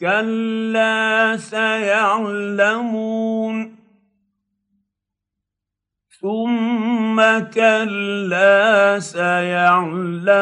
[0.00, 2.96] كلا سيعلمون
[6.20, 7.22] ثم
[7.54, 10.36] كلا سيعلمون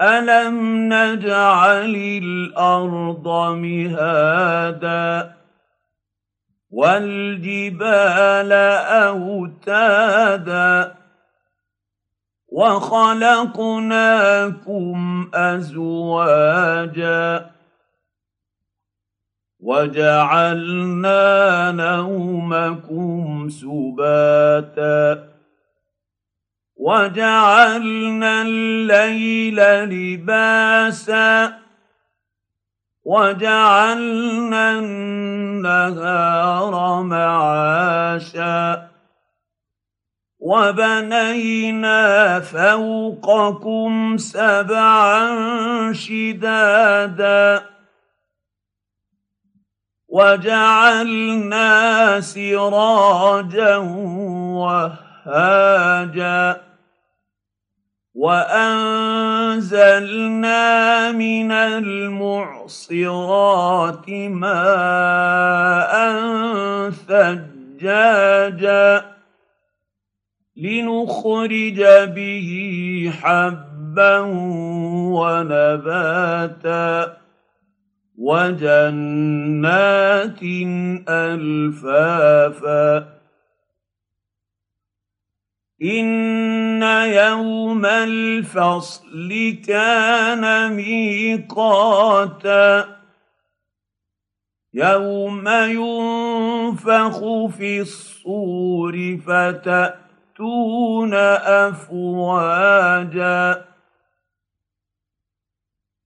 [0.00, 5.34] الم نجعل الأرض مهادا
[6.70, 8.52] والجبال
[9.62, 11.03] اوتادا
[12.54, 14.20] وخلقناكم
[15.34, 16.70] أزواجا
[19.60, 21.22] وجعلنا
[21.72, 25.28] نومكم سباتا
[26.76, 31.52] وجعلنا الليل لباسا
[33.04, 37.53] وجعلنا النهار معاشا
[40.44, 45.22] وبنينا فوقكم سبعا
[45.92, 47.62] شدادا
[50.08, 51.70] وجعلنا
[52.20, 53.76] سراجا
[55.26, 56.60] وهاجا
[58.14, 59.62] وأنزلنا
[61.12, 62.90] من المعصرات
[64.10, 65.94] ماء
[67.08, 68.34] ثجاجا
[70.56, 71.80] لنخرج
[72.14, 74.18] به حبا
[75.18, 77.16] ونباتا
[78.18, 78.82] وجنات
[81.08, 83.14] ألفافا.
[85.82, 92.96] إن يوم الفصل كان ميقاتا.
[94.74, 99.18] يوم ينفخ في الصور
[100.34, 101.14] فتاتون
[101.64, 103.64] أفواجا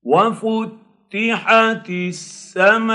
[0.02, 2.92] وفتحت السماء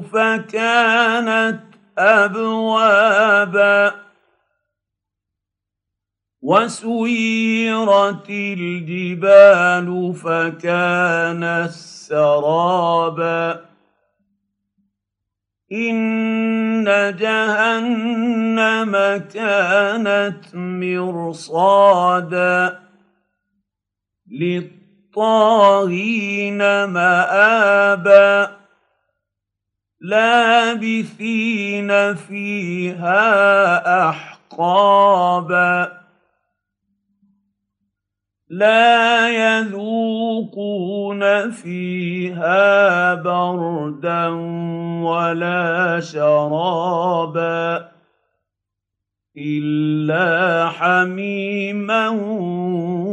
[0.00, 1.60] فكانت
[1.98, 3.94] أبوابا
[6.42, 13.64] وسيرت الجبال فكانت سرابا
[15.72, 16.55] إن
[17.18, 18.92] جهنم
[19.34, 22.06] كانت مرصادا
[25.16, 26.04] للطاغين
[26.84, 28.56] مآبا
[30.00, 33.18] لابثين فيها
[34.08, 35.95] أحقابا
[38.48, 44.28] لا يذوقون فيها بردا
[45.02, 47.88] ولا شرابا
[49.38, 52.08] إلا حميما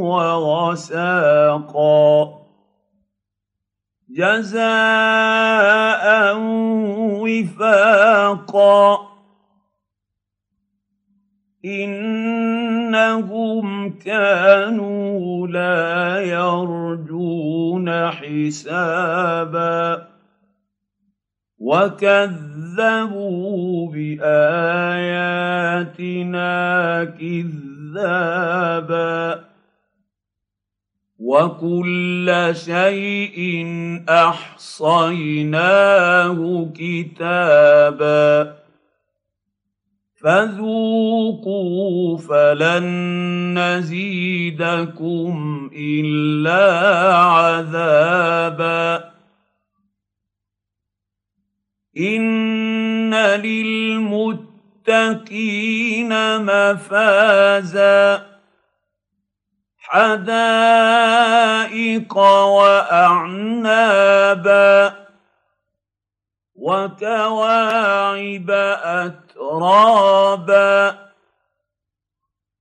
[0.04, 2.30] وغساقا.
[4.10, 6.04] جزاء
[7.24, 9.14] وفاقا.
[11.66, 20.08] إنهم كانوا لا يرجون حسابا
[21.60, 23.12] وكذبوا
[23.92, 24.64] بآياتنا
[27.94, 28.74] كذابا
[31.20, 33.68] وكل شيء
[34.10, 35.60] أحصيناه
[36.76, 38.63] كتابا
[40.24, 45.34] فذوقوا فلن نزيدكم
[45.76, 49.12] إلا عذابا.
[51.98, 54.42] إن للمتقين
[56.42, 58.26] مفازا.
[59.78, 65.03] حدائق وأعنابا.
[66.56, 68.52] وكواعب
[69.42, 70.64] أترابا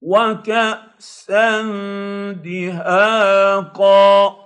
[0.02, 1.62] وكأسا
[2.44, 4.36] دهاقا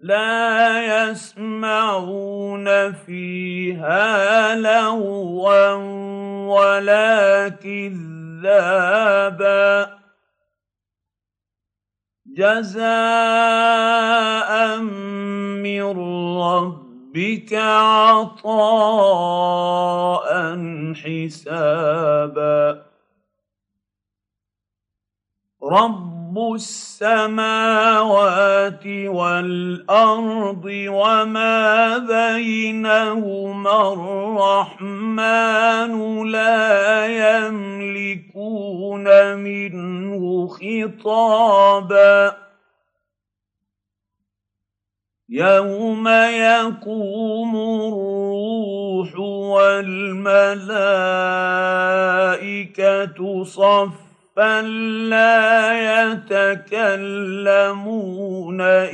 [0.00, 5.72] لا يسمعون فيها لغوا
[6.54, 8.84] ولا كذابا
[12.26, 12.88] جزاء
[14.78, 15.82] من
[16.38, 16.83] رب
[17.14, 18.54] ربك عطاء
[20.94, 22.82] حسابا.
[25.62, 35.92] رب السماوات والأرض وما بينهما الرحمن
[36.30, 37.06] لا
[37.46, 42.43] يملكون منه خطابا.
[45.34, 50.34] يوم يقوم الروح والملائكه
[53.44, 54.62] صفا
[55.10, 55.72] لا
[56.02, 57.18] يتكلمون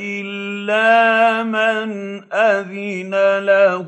[0.01, 3.87] الا من اذن له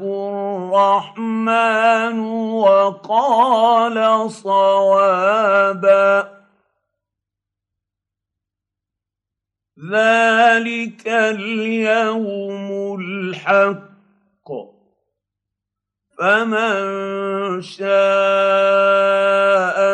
[0.72, 2.20] الرحمن
[2.52, 5.62] وقال صوابا
[9.90, 14.48] ذلك اليوم الحق
[16.18, 17.88] فمن شاء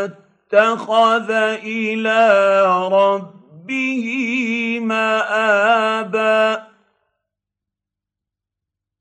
[0.05, 1.31] اتخذ
[1.65, 2.21] إلى
[2.93, 4.05] ربه
[4.83, 6.69] مابا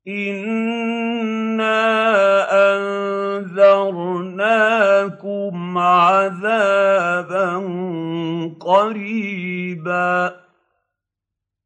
[0.08, 1.78] انا
[3.38, 4.58] انذرناكم
[5.78, 7.58] عذابا
[8.60, 10.47] قريبا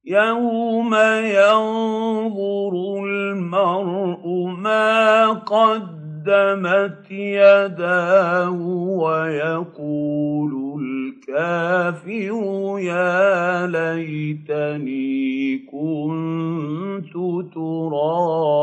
[0.05, 2.73] يوم ينظر
[3.05, 8.51] المرء ما قدمت يداه
[9.01, 10.51] ويقول
[10.81, 17.13] الكافر يا ليتني كنت
[17.53, 18.60] تراب